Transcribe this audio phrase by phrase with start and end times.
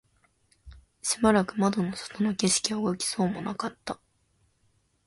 [1.03, 3.99] しばらく窓の外の景色は動きそうもなかった